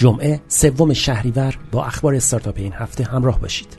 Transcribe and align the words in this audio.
جمعه 0.00 0.40
سوم 0.48 0.92
شهریور 0.92 1.58
با 1.72 1.84
اخبار 1.84 2.14
استارتاپ 2.14 2.54
این 2.58 2.72
هفته 2.72 3.04
همراه 3.04 3.40
باشید. 3.40 3.76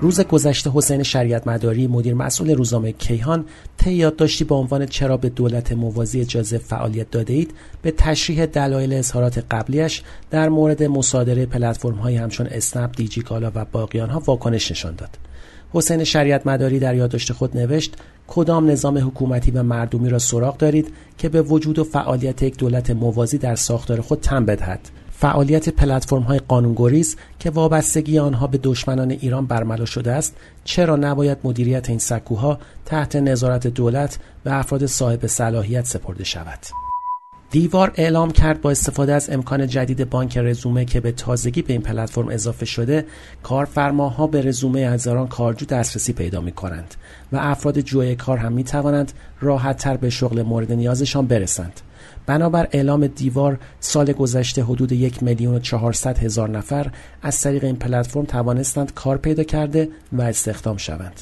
روز 0.00 0.20
گذشته 0.20 0.70
حسین 0.74 1.02
شریعت 1.02 1.46
مداری 1.46 1.86
مدیر 1.86 2.14
مسئول 2.14 2.50
روزنامه 2.50 2.92
کیهان 2.92 3.44
طی 3.76 3.92
یادداشتی 3.92 4.44
با 4.44 4.56
عنوان 4.56 4.86
چرا 4.86 5.16
به 5.16 5.28
دولت 5.28 5.72
موازی 5.72 6.20
اجازه 6.20 6.58
فعالیت 6.58 7.10
داده 7.10 7.32
اید 7.32 7.54
به 7.82 7.90
تشریح 7.90 8.46
دلایل 8.46 8.92
اظهارات 8.92 9.44
قبلیش 9.50 10.02
در 10.30 10.48
مورد 10.48 10.82
مصادره 10.82 11.46
پلتفرم 11.46 11.94
های 11.94 12.16
همچون 12.16 12.46
اسنپ، 12.46 12.96
دیجیکالا 12.96 13.52
و 13.54 13.64
باقیان 13.64 14.10
ها 14.10 14.22
واکنش 14.26 14.70
نشان 14.70 14.94
داد. 14.94 15.18
حسین 15.72 16.04
شریعت 16.04 16.46
مداری 16.46 16.78
در 16.78 16.94
یادداشت 16.94 17.32
خود 17.32 17.56
نوشت 17.56 17.96
کدام 18.32 18.70
نظام 18.70 18.98
حکومتی 18.98 19.50
و 19.50 19.62
مردمی 19.62 20.08
را 20.08 20.18
سراغ 20.18 20.56
دارید 20.56 20.92
که 21.18 21.28
به 21.28 21.42
وجود 21.42 21.78
و 21.78 21.84
فعالیت 21.84 22.42
یک 22.42 22.56
دولت 22.56 22.90
موازی 22.90 23.38
در 23.38 23.54
ساختار 23.54 24.00
خود 24.00 24.20
تن 24.20 24.44
بدهد؟ 24.44 24.80
فعالیت 25.10 25.68
پلتفرم 25.68 26.22
های 26.22 26.38
قانونگریز 26.38 27.16
که 27.38 27.50
وابستگی 27.50 28.18
آنها 28.18 28.46
به 28.46 28.58
دشمنان 28.62 29.10
ایران 29.10 29.46
برملا 29.46 29.84
شده 29.84 30.12
است 30.12 30.36
چرا 30.64 30.96
نباید 30.96 31.38
مدیریت 31.44 31.90
این 31.90 31.98
سکوها 31.98 32.58
تحت 32.86 33.16
نظارت 33.16 33.66
دولت 33.66 34.18
و 34.44 34.48
افراد 34.48 34.86
صاحب 34.86 35.26
صلاحیت 35.26 35.86
سپرده 35.86 36.24
شود؟ 36.24 36.89
دیوار 37.50 37.92
اعلام 37.94 38.30
کرد 38.30 38.60
با 38.60 38.70
استفاده 38.70 39.14
از 39.14 39.30
امکان 39.30 39.66
جدید 39.66 40.10
بانک 40.10 40.38
رزومه 40.38 40.84
که 40.84 41.00
به 41.00 41.12
تازگی 41.12 41.62
به 41.62 41.72
این 41.72 41.82
پلتفرم 41.82 42.28
اضافه 42.28 42.66
شده 42.66 43.06
کارفرماها 43.42 44.26
به 44.26 44.42
رزومه 44.42 44.80
هزاران 44.80 45.28
کارجو 45.28 45.66
دسترسی 45.66 46.12
پیدا 46.12 46.40
می 46.40 46.52
کنند 46.52 46.94
و 47.32 47.36
افراد 47.36 47.80
جوی 47.80 48.14
کار 48.14 48.38
هم 48.38 48.52
می 48.52 48.64
توانند 48.64 49.12
راحت 49.40 49.76
تر 49.76 49.96
به 49.96 50.10
شغل 50.10 50.42
مورد 50.42 50.72
نیازشان 50.72 51.26
برسند. 51.26 51.80
بنابر 52.26 52.68
اعلام 52.72 53.06
دیوار 53.06 53.58
سال 53.80 54.12
گذشته 54.12 54.64
حدود 54.64 54.92
یک 54.92 55.22
میلیون 55.22 55.54
و 55.54 55.58
چهارصد 55.58 56.18
هزار 56.18 56.50
نفر 56.50 56.90
از 57.22 57.40
طریق 57.40 57.64
این 57.64 57.76
پلتفرم 57.76 58.24
توانستند 58.24 58.94
کار 58.94 59.16
پیدا 59.16 59.42
کرده 59.42 59.88
و 60.12 60.22
استخدام 60.22 60.76
شوند. 60.76 61.20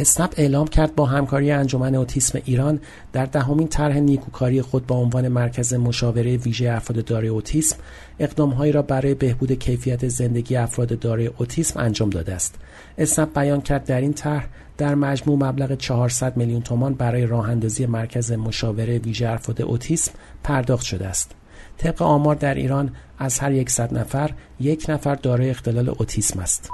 اسنپ 0.00 0.34
اعلام 0.36 0.66
کرد 0.66 0.94
با 0.94 1.06
همکاری 1.06 1.50
انجمن 1.50 1.94
اوتیسم 1.94 2.40
ایران 2.44 2.80
در 3.12 3.26
دهمین 3.26 3.68
طرح 3.68 3.98
نیکوکاری 3.98 4.62
خود 4.62 4.86
با 4.86 4.96
عنوان 4.96 5.28
مرکز 5.28 5.74
مشاوره 5.74 6.36
ویژه 6.36 6.70
افراد 6.70 7.04
دارای 7.04 7.28
اوتیسم 7.28 7.76
اقدامهایی 8.18 8.72
را 8.72 8.82
برای 8.82 9.14
بهبود 9.14 9.52
کیفیت 9.52 10.08
زندگی 10.08 10.56
افراد 10.56 10.98
دارای 10.98 11.26
اوتیسم 11.26 11.80
انجام 11.80 12.10
داده 12.10 12.34
است. 12.34 12.54
اسنپ 12.98 13.38
بیان 13.38 13.60
کرد 13.60 13.84
در 13.84 14.00
این 14.00 14.12
طرح 14.12 14.46
در 14.76 14.94
مجموع 14.94 15.48
مبلغ 15.48 15.74
400 15.74 16.36
میلیون 16.36 16.62
تومان 16.62 16.94
برای 16.94 17.26
راه 17.26 17.50
اندازی 17.50 17.86
مرکز 17.86 18.32
مشاوره 18.32 18.98
ویژه 18.98 19.28
افراد 19.28 19.62
اوتیسم 19.62 20.12
پرداخت 20.44 20.84
شده 20.84 21.06
است. 21.06 21.34
طبق 21.78 22.02
آمار 22.02 22.34
در 22.34 22.54
ایران 22.54 22.90
از 23.18 23.38
هر 23.38 23.64
100 23.68 23.94
نفر 23.94 24.30
یک 24.60 24.86
نفر 24.88 25.14
دارای 25.14 25.50
اختلال 25.50 25.88
اوتیسم 25.88 26.40
است. 26.40 26.70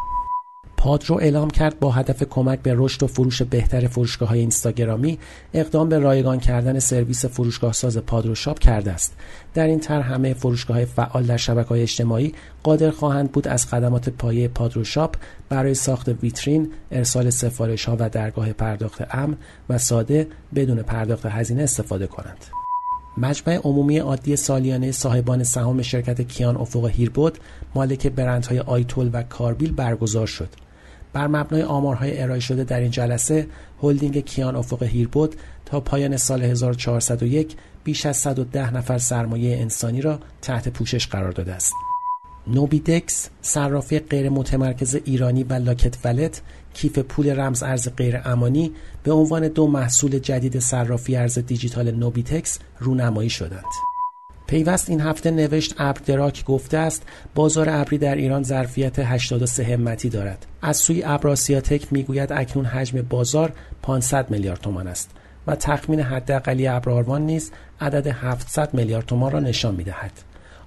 پادرو 0.84 1.16
اعلام 1.16 1.50
کرد 1.50 1.80
با 1.80 1.90
هدف 1.90 2.22
کمک 2.22 2.62
به 2.62 2.74
رشد 2.76 3.02
و 3.02 3.06
فروش 3.06 3.42
بهتر 3.42 3.86
فروشگاه 3.86 4.28
های 4.28 4.38
اینستاگرامی 4.38 5.18
اقدام 5.54 5.88
به 5.88 5.98
رایگان 5.98 6.40
کردن 6.40 6.78
سرویس 6.78 7.24
فروشگاه 7.24 7.72
ساز 7.72 7.98
پادرو 7.98 8.34
شاپ 8.34 8.58
کرده 8.58 8.92
است. 8.92 9.16
در 9.54 9.66
این 9.66 9.80
طرح 9.80 10.12
همه 10.12 10.34
فروشگاه 10.34 10.76
های 10.76 10.86
فعال 10.86 11.22
در 11.22 11.36
شبکه 11.36 11.68
های 11.68 11.82
اجتماعی 11.82 12.34
قادر 12.62 12.90
خواهند 12.90 13.32
بود 13.32 13.48
از 13.48 13.66
خدمات 13.66 14.08
پایه 14.08 14.48
پادرو 14.48 14.84
شاپ 14.84 15.16
برای 15.48 15.74
ساخت 15.74 16.08
ویترین 16.08 16.72
ارسال 16.90 17.30
سفارش 17.30 17.84
ها 17.84 17.96
و 18.00 18.08
درگاه 18.08 18.52
پرداخت 18.52 19.02
امن 19.10 19.36
و 19.68 19.78
ساده 19.78 20.26
بدون 20.54 20.82
پرداخت 20.82 21.26
هزینه 21.26 21.62
استفاده 21.62 22.06
کنند. 22.06 22.44
مجمع 23.18 23.60
عمومی 23.64 23.98
عادی 23.98 24.36
سالیانه 24.36 24.92
صاحبان 24.92 25.44
سهام 25.44 25.82
شرکت 25.82 26.20
کیان 26.20 26.56
افق 26.56 26.86
هیربود 26.86 27.38
مالک 27.74 28.06
برندهای 28.06 28.60
آیتول 28.60 29.10
و 29.12 29.22
کاربیل 29.22 29.72
برگزار 29.72 30.26
شد. 30.26 30.63
بر 31.14 31.26
مبنای 31.26 31.62
آمارهای 31.62 32.22
ارائه 32.22 32.40
شده 32.40 32.64
در 32.64 32.80
این 32.80 32.90
جلسه 32.90 33.46
هلدینگ 33.82 34.24
کیان 34.24 34.56
افق 34.56 34.82
هیربود 34.82 35.34
تا 35.66 35.80
پایان 35.80 36.16
سال 36.16 36.42
1401 36.42 37.56
بیش 37.84 38.06
از 38.06 38.16
110 38.16 38.76
نفر 38.76 38.98
سرمایه 38.98 39.58
انسانی 39.58 40.00
را 40.00 40.20
تحت 40.42 40.68
پوشش 40.68 41.06
قرار 41.06 41.32
داده 41.32 41.54
است. 41.54 41.72
نوبیدکس 42.46 43.28
صرافی 43.42 43.98
غیر 43.98 44.28
متمرکز 44.28 44.94
ایرانی 44.94 45.44
و 45.44 45.52
لاکت 45.52 45.96
ولت 46.04 46.42
کیف 46.74 46.98
پول 46.98 47.40
رمز 47.40 47.62
ارز 47.62 47.88
غیر 47.96 48.20
امانی 48.24 48.72
به 49.02 49.12
عنوان 49.12 49.48
دو 49.48 49.66
محصول 49.66 50.18
جدید 50.18 50.58
صرافی 50.58 51.16
ارز 51.16 51.38
دیجیتال 51.38 51.90
نوبیتکس 51.90 52.58
رونمایی 52.80 53.30
شدند. 53.30 53.93
پیوست 54.54 54.90
این 54.90 55.00
هفته 55.00 55.30
نوشت 55.30 55.74
ابر 55.78 56.00
دراک 56.06 56.44
گفته 56.44 56.78
است 56.78 57.02
بازار 57.34 57.70
ابری 57.70 57.98
در 57.98 58.14
ایران 58.14 58.42
ظرفیت 58.42 58.98
83 58.98 59.64
همتی 59.64 60.08
دارد. 60.08 60.46
از 60.62 60.76
سوی 60.76 61.02
ابراسیاتک 61.04 61.92
می‌گوید 61.92 62.32
اکنون 62.32 62.64
حجم 62.64 63.02
بازار 63.02 63.52
500 63.82 64.30
میلیارد 64.30 64.60
تومان 64.60 64.86
است 64.86 65.10
و 65.46 65.56
تخمین 65.56 66.00
حداقلی 66.00 66.66
ابراروان 66.66 67.22
نیز 67.22 67.52
عدد 67.80 68.06
700 68.06 68.74
میلیارد 68.74 69.06
تومان 69.06 69.32
را 69.32 69.40
نشان 69.40 69.74
می‌دهد. 69.74 70.12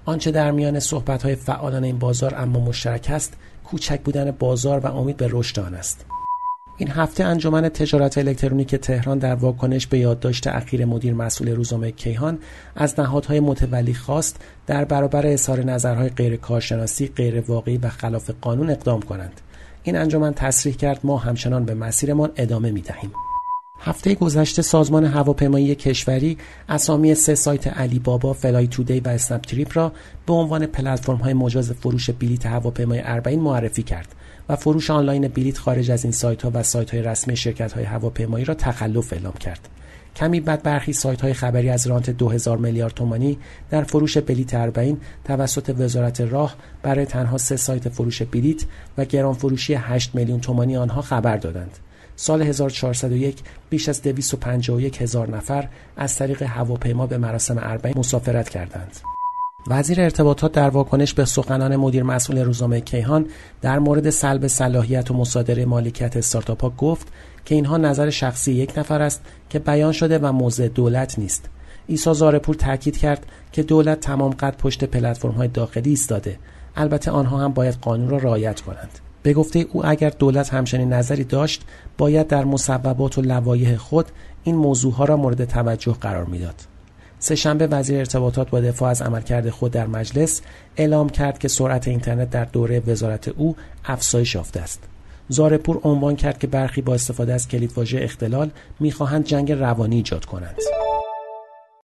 آنچه 0.04 0.30
در 0.30 0.50
میان 0.50 0.80
صحبت‌های 0.80 1.34
فعالان 1.34 1.84
این 1.84 1.98
بازار 1.98 2.34
اما 2.34 2.60
مشترک 2.60 3.06
است 3.10 3.34
کوچک 3.64 4.00
بودن 4.00 4.30
بازار 4.30 4.80
و 4.80 4.86
امید 4.86 5.16
به 5.16 5.28
رشد 5.30 5.60
آن 5.60 5.74
است. 5.74 6.04
این 6.80 6.90
هفته 6.90 7.24
انجمن 7.24 7.68
تجارت 7.68 8.18
الکترونیک 8.18 8.74
تهران 8.74 9.18
در 9.18 9.34
واکنش 9.34 9.86
به 9.86 9.98
یادداشت 9.98 10.46
اخیر 10.46 10.84
مدیر 10.84 11.14
مسئول 11.14 11.50
روزنامه 11.50 11.90
کیهان 11.90 12.38
از 12.76 13.00
نهادهای 13.00 13.40
متولی 13.40 13.94
خواست 13.94 14.36
در 14.66 14.84
برابر 14.84 15.26
اظهار 15.26 15.64
نظرهای 15.64 16.08
غیر 16.08 16.36
کارشناسی 16.36 17.06
غیر 17.06 17.40
واقعی 17.40 17.78
و 17.78 17.88
خلاف 17.88 18.30
قانون 18.40 18.70
اقدام 18.70 19.02
کنند 19.02 19.40
این 19.82 19.96
انجمن 19.96 20.34
تصریح 20.34 20.74
کرد 20.74 21.00
ما 21.04 21.16
همچنان 21.16 21.64
به 21.64 21.74
مسیرمان 21.74 22.30
ادامه 22.36 22.70
می 22.70 22.80
دهیم. 22.80 23.12
هفته 23.80 24.14
گذشته 24.14 24.62
سازمان 24.62 25.04
هواپیمایی 25.04 25.74
کشوری 25.74 26.38
اسامی 26.68 27.14
سه 27.14 27.34
سایت 27.34 27.66
علی 27.66 27.98
بابا، 27.98 28.32
فلای 28.32 28.66
تودی 28.66 29.00
و 29.00 29.08
اسنپ 29.08 29.40
تریپ 29.40 29.70
را 29.74 29.92
به 30.26 30.32
عنوان 30.32 30.66
پلتفرم 30.66 31.16
های 31.16 31.34
مجاز 31.34 31.72
فروش 31.72 32.10
بلیت 32.10 32.46
هواپیمای 32.46 33.00
اربعین 33.04 33.40
معرفی 33.40 33.82
کرد 33.82 34.14
و 34.48 34.56
فروش 34.56 34.90
آنلاین 34.90 35.28
بلیت 35.28 35.58
خارج 35.58 35.90
از 35.90 36.04
این 36.04 36.12
سایت 36.12 36.42
ها 36.42 36.50
و 36.54 36.62
سایت 36.62 36.90
های 36.90 37.02
رسمی 37.02 37.36
شرکت 37.36 37.72
های 37.72 37.84
هواپیمایی 37.84 38.44
را 38.44 38.54
تخلف 38.54 39.12
اعلام 39.12 39.32
کرد. 39.32 39.68
کمی 40.16 40.40
بعد 40.40 40.62
برخی 40.62 40.92
سایت 40.92 41.20
های 41.20 41.32
خبری 41.32 41.70
از 41.70 41.86
رانت 41.86 42.10
2000 42.10 42.58
میلیارد 42.58 42.94
تومانی 42.94 43.38
در 43.70 43.82
فروش 43.82 44.18
بلیت 44.18 44.54
اربعین 44.54 45.00
توسط 45.24 45.74
وزارت 45.78 46.20
راه 46.20 46.54
برای 46.82 47.06
تنها 47.06 47.38
سه 47.38 47.56
سایت 47.56 47.88
فروش 47.88 48.22
بلیت 48.22 48.64
و 48.98 49.04
گران 49.04 49.34
فروشی 49.34 49.74
8 49.74 50.14
میلیون 50.14 50.40
تومانی 50.40 50.76
آنها 50.76 51.02
خبر 51.02 51.36
دادند. 51.36 51.78
سال 52.16 52.42
1401 52.42 53.38
بیش 53.70 53.88
از 53.88 54.02
251 54.02 55.02
هزار 55.02 55.36
نفر 55.36 55.68
از 55.96 56.16
طریق 56.16 56.42
هواپیما 56.42 57.06
به 57.06 57.18
مراسم 57.18 57.58
اربعین 57.58 57.98
مسافرت 57.98 58.48
کردند. 58.48 59.17
وزیر 59.70 60.00
ارتباطات 60.00 60.52
در 60.52 60.70
واکنش 60.70 61.14
به 61.14 61.24
سخنان 61.24 61.76
مدیر 61.76 62.02
مسئول 62.02 62.38
روزنامه 62.38 62.80
کیهان 62.80 63.26
در 63.60 63.78
مورد 63.78 64.10
سلب 64.10 64.46
صلاحیت 64.46 65.10
و 65.10 65.14
مصادره 65.14 65.64
مالکیت 65.64 66.16
استارتاپ 66.16 66.76
گفت 66.76 67.08
که 67.44 67.54
اینها 67.54 67.76
نظر 67.76 68.10
شخصی 68.10 68.52
یک 68.52 68.78
نفر 68.78 69.02
است 69.02 69.22
که 69.50 69.58
بیان 69.58 69.92
شده 69.92 70.18
و 70.18 70.32
موضع 70.32 70.68
دولت 70.68 71.18
نیست. 71.18 71.48
ایسا 71.86 72.14
زارپور 72.14 72.54
تاکید 72.54 72.96
کرد 72.96 73.26
که 73.52 73.62
دولت 73.62 74.00
تمام 74.00 74.30
قد 74.30 74.56
پشت 74.56 74.84
پلتفرم 74.84 75.32
های 75.32 75.48
داخلی 75.48 75.90
ایستاده. 75.90 76.38
البته 76.76 77.10
آنها 77.10 77.38
هم 77.38 77.52
باید 77.52 77.74
قانون 77.74 78.08
را 78.08 78.18
رعایت 78.18 78.60
کنند. 78.60 78.98
به 79.22 79.32
گفته 79.32 79.66
او 79.72 79.86
اگر 79.86 80.10
دولت 80.10 80.54
همچنین 80.54 80.92
نظری 80.92 81.24
داشت 81.24 81.62
باید 81.98 82.26
در 82.26 82.44
مصوبات 82.44 83.18
و 83.18 83.22
لوایح 83.22 83.76
خود 83.76 84.06
این 84.44 84.56
موضوع 84.56 84.92
ها 84.92 85.04
را 85.04 85.16
مورد 85.16 85.44
توجه 85.44 85.92
قرار 85.92 86.24
می‌داد. 86.24 86.77
سهشنبه 87.18 87.66
وزیر 87.66 87.98
ارتباطات 87.98 88.50
با 88.50 88.60
دفاع 88.60 88.90
از 88.90 89.02
عملکرد 89.02 89.50
خود 89.50 89.72
در 89.72 89.86
مجلس 89.86 90.42
اعلام 90.76 91.08
کرد 91.08 91.38
که 91.38 91.48
سرعت 91.48 91.88
اینترنت 91.88 92.30
در 92.30 92.44
دوره 92.44 92.82
وزارت 92.86 93.28
او 93.28 93.56
افزایش 93.84 94.34
یافته 94.34 94.60
است. 94.60 94.82
زارپور 95.28 95.80
عنوان 95.82 96.16
کرد 96.16 96.38
که 96.38 96.46
برخی 96.46 96.82
با 96.82 96.94
استفاده 96.94 97.34
از 97.34 97.48
کلیدواژه 97.48 97.98
اختلال 98.02 98.50
می‌خواهند 98.80 99.24
جنگ 99.24 99.52
روانی 99.52 99.96
ایجاد 99.96 100.24
کنند. 100.24 100.56